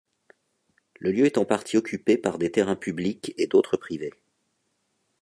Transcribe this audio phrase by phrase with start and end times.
[0.99, 4.13] Le lieu est en partie occupé par des terrains publiques et d'autres privés.